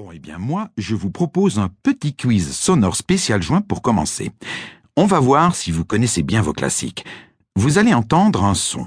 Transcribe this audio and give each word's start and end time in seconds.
Bon, 0.00 0.12
eh 0.14 0.18
bien 0.18 0.38
moi, 0.38 0.70
je 0.78 0.94
vous 0.94 1.10
propose 1.10 1.58
un 1.58 1.68
petit 1.82 2.14
quiz 2.16 2.56
sonore 2.56 2.96
spécial 2.96 3.42
joint 3.42 3.60
pour 3.60 3.82
commencer. 3.82 4.30
On 4.96 5.04
va 5.04 5.20
voir 5.20 5.54
si 5.54 5.72
vous 5.72 5.84
connaissez 5.84 6.22
bien 6.22 6.40
vos 6.40 6.54
classiques. 6.54 7.04
Vous 7.54 7.76
allez 7.76 7.92
entendre 7.92 8.44
un 8.44 8.54
son. 8.54 8.86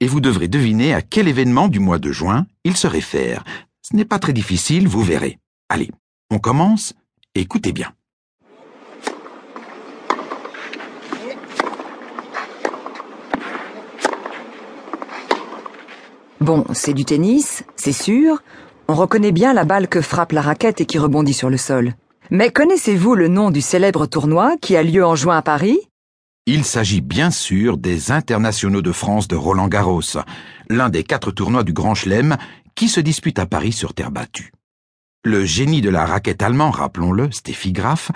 Et 0.00 0.08
vous 0.08 0.20
devrez 0.20 0.48
deviner 0.48 0.92
à 0.92 1.02
quel 1.02 1.28
événement 1.28 1.68
du 1.68 1.78
mois 1.78 2.00
de 2.00 2.10
juin 2.10 2.48
il 2.64 2.76
se 2.76 2.88
réfère. 2.88 3.44
Ce 3.80 3.94
n'est 3.94 4.04
pas 4.04 4.18
très 4.18 4.32
difficile, 4.32 4.88
vous 4.88 5.04
verrez. 5.04 5.38
Allez, 5.68 5.92
on 6.32 6.40
commence. 6.40 6.94
Écoutez 7.36 7.70
bien. 7.70 7.92
Bon, 16.40 16.64
c'est 16.72 16.94
du 16.94 17.04
tennis, 17.04 17.62
c'est 17.76 17.92
sûr. 17.92 18.42
On 18.90 18.94
reconnaît 18.94 19.30
bien 19.30 19.52
la 19.52 19.64
balle 19.64 19.86
que 19.86 20.00
frappe 20.00 20.32
la 20.32 20.42
raquette 20.42 20.80
et 20.80 20.84
qui 20.84 20.98
rebondit 20.98 21.32
sur 21.32 21.48
le 21.48 21.56
sol. 21.56 21.94
Mais 22.32 22.50
connaissez-vous 22.50 23.14
le 23.14 23.28
nom 23.28 23.52
du 23.52 23.60
célèbre 23.60 24.06
tournoi 24.06 24.56
qui 24.60 24.74
a 24.74 24.82
lieu 24.82 25.06
en 25.06 25.14
juin 25.14 25.36
à 25.36 25.42
Paris? 25.42 25.78
Il 26.46 26.64
s'agit 26.64 27.00
bien 27.00 27.30
sûr 27.30 27.76
des 27.76 28.10
Internationaux 28.10 28.82
de 28.82 28.90
France 28.90 29.28
de 29.28 29.36
Roland 29.36 29.68
Garros, 29.68 30.18
l'un 30.68 30.88
des 30.88 31.04
quatre 31.04 31.30
tournois 31.30 31.62
du 31.62 31.72
Grand 31.72 31.94
Chelem 31.94 32.36
qui 32.74 32.88
se 32.88 32.98
dispute 32.98 33.38
à 33.38 33.46
Paris 33.46 33.70
sur 33.70 33.94
terre 33.94 34.10
battue. 34.10 34.50
Le 35.24 35.44
génie 35.44 35.82
de 35.82 35.90
la 35.90 36.04
raquette 36.04 36.42
allemand, 36.42 36.72
rappelons-le, 36.72 37.30
Steffi 37.30 37.70
Graf, 37.70 38.10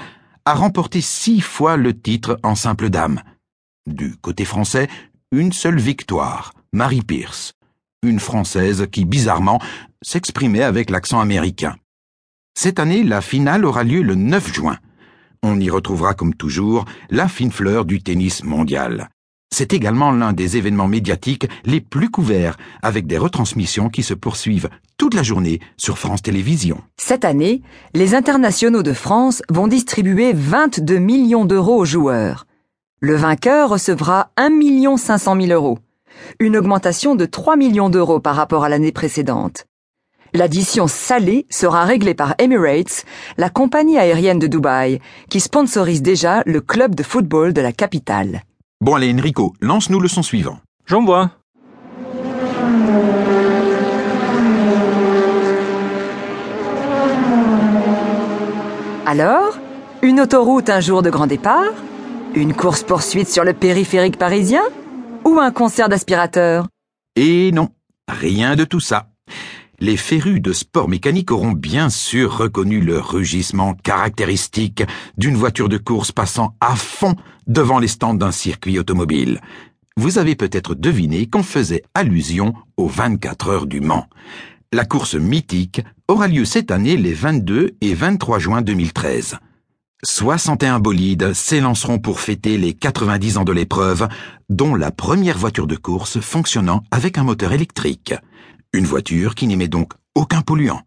a 0.44 0.54
remporté 0.54 1.00
six 1.00 1.40
fois 1.40 1.76
le 1.76 1.96
titre 1.96 2.40
en 2.42 2.56
simple 2.56 2.90
dame. 2.90 3.22
Du 3.86 4.16
côté 4.16 4.44
français, 4.44 4.88
une 5.30 5.52
seule 5.52 5.78
victoire, 5.78 6.52
Marie 6.72 7.02
Pierce 7.02 7.53
une 8.06 8.20
Française 8.20 8.86
qui, 8.90 9.04
bizarrement, 9.04 9.60
s'exprimait 10.02 10.62
avec 10.62 10.90
l'accent 10.90 11.20
américain. 11.20 11.76
Cette 12.56 12.78
année, 12.78 13.02
la 13.02 13.20
finale 13.20 13.64
aura 13.64 13.84
lieu 13.84 14.02
le 14.02 14.14
9 14.14 14.54
juin. 14.54 14.78
On 15.42 15.58
y 15.60 15.68
retrouvera, 15.70 16.14
comme 16.14 16.34
toujours, 16.34 16.84
la 17.10 17.28
fine 17.28 17.52
fleur 17.52 17.84
du 17.84 18.02
tennis 18.02 18.44
mondial. 18.44 19.08
C'est 19.54 19.72
également 19.72 20.10
l'un 20.10 20.32
des 20.32 20.56
événements 20.56 20.88
médiatiques 20.88 21.46
les 21.64 21.80
plus 21.80 22.10
couverts, 22.10 22.56
avec 22.82 23.06
des 23.06 23.18
retransmissions 23.18 23.88
qui 23.88 24.02
se 24.02 24.14
poursuivent 24.14 24.68
toute 24.96 25.14
la 25.14 25.22
journée 25.22 25.60
sur 25.76 25.98
France 25.98 26.22
Télévisions. 26.22 26.82
Cette 26.96 27.24
année, 27.24 27.62
les 27.94 28.14
internationaux 28.14 28.82
de 28.82 28.92
France 28.92 29.42
vont 29.48 29.68
distribuer 29.68 30.32
22 30.32 30.98
millions 30.98 31.44
d'euros 31.44 31.76
aux 31.76 31.84
joueurs. 31.84 32.46
Le 33.00 33.14
vainqueur 33.14 33.68
recevra 33.68 34.30
1 34.36 34.96
500 34.96 35.40
000 35.40 35.52
euros 35.52 35.78
une 36.40 36.56
augmentation 36.56 37.14
de 37.14 37.26
3 37.26 37.56
millions 37.56 37.90
d'euros 37.90 38.20
par 38.20 38.36
rapport 38.36 38.64
à 38.64 38.68
l'année 38.68 38.92
précédente. 38.92 39.66
L'addition 40.32 40.88
salée 40.88 41.46
sera 41.48 41.84
réglée 41.84 42.14
par 42.14 42.34
Emirates, 42.38 43.04
la 43.36 43.50
compagnie 43.50 43.98
aérienne 43.98 44.40
de 44.40 44.48
Dubaï, 44.48 45.00
qui 45.30 45.38
sponsorise 45.38 46.02
déjà 46.02 46.42
le 46.44 46.60
club 46.60 46.96
de 46.96 47.04
football 47.04 47.52
de 47.52 47.60
la 47.60 47.72
capitale. 47.72 48.42
Bon 48.80 48.96
allez 48.96 49.14
Enrico, 49.14 49.54
lance-nous 49.60 50.00
le 50.00 50.08
son 50.08 50.22
suivant. 50.22 50.58
J'envoie. 50.86 51.30
Alors, 59.06 59.58
une 60.02 60.20
autoroute 60.20 60.68
un 60.68 60.80
jour 60.80 61.02
de 61.02 61.10
grand 61.10 61.28
départ 61.28 61.72
Une 62.34 62.52
course-poursuite 62.54 63.28
sur 63.28 63.44
le 63.44 63.52
périphérique 63.52 64.18
parisien? 64.18 64.62
Ou 65.24 65.38
un 65.38 65.50
concert 65.50 65.88
d'aspirateur 65.88 66.68
Et 67.16 67.52
non, 67.52 67.70
rien 68.08 68.56
de 68.56 68.64
tout 68.64 68.80
ça. 68.80 69.08
Les 69.80 69.96
férus 69.96 70.40
de 70.40 70.52
sport 70.52 70.88
mécanique 70.88 71.32
auront 71.32 71.52
bien 71.52 71.90
sûr 71.90 72.36
reconnu 72.36 72.80
le 72.80 72.98
rugissement 72.98 73.74
caractéristique 73.74 74.84
d'une 75.18 75.36
voiture 75.36 75.68
de 75.68 75.78
course 75.78 76.12
passant 76.12 76.54
à 76.60 76.76
fond 76.76 77.16
devant 77.46 77.78
les 77.78 77.88
stands 77.88 78.14
d'un 78.14 78.30
circuit 78.30 78.78
automobile. 78.78 79.40
Vous 79.96 80.18
avez 80.18 80.36
peut-être 80.36 80.74
deviné 80.74 81.26
qu'on 81.26 81.42
faisait 81.42 81.82
allusion 81.94 82.54
aux 82.76 82.88
24 82.88 83.48
heures 83.48 83.66
du 83.66 83.80
Mans. 83.80 84.06
La 84.72 84.84
course 84.84 85.14
mythique 85.14 85.82
aura 86.08 86.28
lieu 86.28 86.44
cette 86.44 86.70
année 86.70 86.96
les 86.96 87.12
22 87.12 87.76
et 87.80 87.94
23 87.94 88.38
juin 88.38 88.62
2013. 88.62 89.38
61 90.04 90.80
bolides 90.80 91.32
s'élanceront 91.32 91.98
pour 91.98 92.20
fêter 92.20 92.58
les 92.58 92.74
90 92.74 93.38
ans 93.38 93.44
de 93.44 93.52
l'épreuve, 93.52 94.08
dont 94.50 94.74
la 94.74 94.90
première 94.90 95.38
voiture 95.38 95.66
de 95.66 95.76
course 95.76 96.20
fonctionnant 96.20 96.82
avec 96.90 97.18
un 97.18 97.24
moteur 97.24 97.52
électrique. 97.52 98.14
Une 98.72 98.84
voiture 98.84 99.34
qui 99.34 99.46
n'émet 99.46 99.68
donc 99.68 99.92
aucun 100.14 100.42
polluant. 100.42 100.82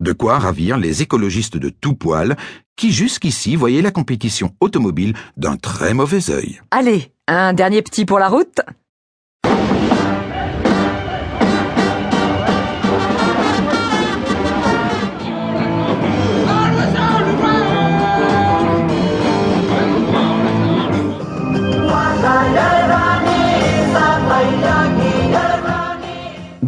De 0.00 0.12
quoi 0.12 0.38
ravir 0.38 0.78
les 0.78 1.02
écologistes 1.02 1.56
de 1.56 1.68
tout 1.68 1.94
poil 1.94 2.36
qui 2.76 2.90
jusqu'ici 2.90 3.54
voyaient 3.54 3.82
la 3.82 3.90
compétition 3.90 4.54
automobile 4.60 5.14
d'un 5.36 5.56
très 5.56 5.94
mauvais 5.94 6.30
œil. 6.30 6.60
Allez, 6.70 7.12
un 7.28 7.52
dernier 7.52 7.82
petit 7.82 8.04
pour 8.04 8.18
la 8.18 8.28
route 8.28 8.60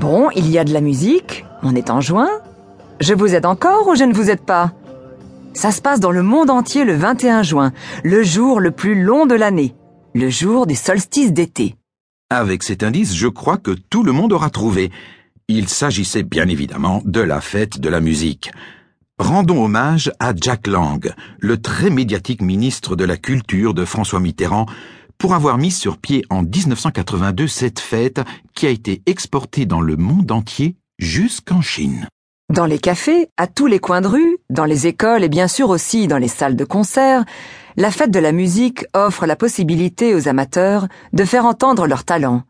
Bon, 0.08 0.30
il 0.36 0.48
y 0.48 0.56
a 0.56 0.62
de 0.62 0.72
la 0.72 0.80
musique, 0.80 1.44
on 1.64 1.74
est 1.74 1.90
en 1.90 2.00
juin. 2.00 2.28
Je 3.00 3.12
vous 3.12 3.34
aide 3.34 3.44
encore 3.44 3.88
ou 3.88 3.96
je 3.96 4.04
ne 4.04 4.14
vous 4.14 4.30
aide 4.30 4.40
pas? 4.40 4.72
Ça 5.52 5.72
se 5.72 5.82
passe 5.82 5.98
dans 5.98 6.12
le 6.12 6.22
monde 6.22 6.48
entier 6.48 6.84
le 6.84 6.94
21 6.94 7.42
juin, 7.42 7.72
le 8.04 8.22
jour 8.22 8.60
le 8.60 8.70
plus 8.70 9.02
long 9.02 9.26
de 9.26 9.34
l'année, 9.34 9.74
le 10.14 10.30
jour 10.30 10.68
des 10.68 10.76
solstices 10.76 11.32
d'été. 11.32 11.74
Avec 12.30 12.62
cet 12.62 12.84
indice, 12.84 13.16
je 13.16 13.26
crois 13.26 13.56
que 13.56 13.72
tout 13.72 14.04
le 14.04 14.12
monde 14.12 14.32
aura 14.32 14.48
trouvé. 14.48 14.92
Il 15.48 15.66
s'agissait 15.68 16.22
bien 16.22 16.46
évidemment 16.46 17.02
de 17.04 17.20
la 17.20 17.40
fête 17.40 17.80
de 17.80 17.88
la 17.88 18.00
musique. 18.00 18.52
Rendons 19.18 19.64
hommage 19.64 20.12
à 20.20 20.32
Jack 20.36 20.68
Lang, 20.68 21.12
le 21.40 21.60
très 21.60 21.90
médiatique 21.90 22.42
ministre 22.42 22.94
de 22.94 23.04
la 23.04 23.16
Culture 23.16 23.74
de 23.74 23.84
François 23.84 24.20
Mitterrand, 24.20 24.66
pour 25.18 25.34
avoir 25.34 25.58
mis 25.58 25.70
sur 25.70 25.98
pied 25.98 26.24
en 26.30 26.42
1982 26.42 27.46
cette 27.46 27.80
fête 27.80 28.20
qui 28.54 28.66
a 28.66 28.70
été 28.70 29.02
exportée 29.06 29.66
dans 29.66 29.80
le 29.80 29.96
monde 29.96 30.30
entier 30.32 30.76
jusqu'en 30.98 31.60
Chine. 31.60 32.08
Dans 32.52 32.66
les 32.66 32.78
cafés, 32.78 33.28
à 33.36 33.48
tous 33.48 33.66
les 33.66 33.80
coins 33.80 34.00
de 34.00 34.06
rue, 34.06 34.38
dans 34.50 34.64
les 34.64 34.86
écoles 34.86 35.24
et 35.24 35.28
bien 35.28 35.48
sûr 35.48 35.68
aussi 35.68 36.06
dans 36.06 36.18
les 36.18 36.28
salles 36.28 36.54
de 36.54 36.64
concert, 36.64 37.24
la 37.76 37.90
fête 37.90 38.12
de 38.12 38.20
la 38.20 38.32
musique 38.32 38.86
offre 38.94 39.26
la 39.26 39.34
possibilité 39.34 40.14
aux 40.14 40.28
amateurs 40.28 40.86
de 41.12 41.24
faire 41.24 41.44
entendre 41.44 41.86
leur 41.86 42.04
talent, 42.04 42.44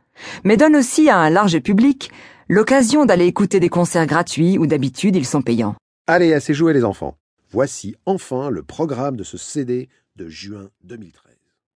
mais 0.44 0.56
donne 0.59 0.77
aussi 0.77 1.09
à 1.09 1.16
un 1.19 1.31
large 1.31 1.60
public 1.60 2.10
l'occasion 2.48 3.06
d'aller 3.06 3.27
écouter 3.27 3.59
des 3.59 3.69
concerts 3.71 4.06
gratuits 4.06 4.59
où 4.59 4.66
d'habitude 4.66 5.16
ils 5.16 5.27
sont 5.27 5.43
payants. 5.43 5.75
Allez, 6.06 6.34
assez 6.34 6.54
joué 6.54 6.72
les 6.72 6.84
enfants. 6.84 7.16
Voici 7.50 7.97
enfin 8.04 8.50
le 8.50 8.62
programme 8.62 9.16
de 9.16 9.25
ce 9.25 9.38
CD 9.38 9.88
de 10.16 10.28
juin 10.28 10.69
2013. 10.84 11.26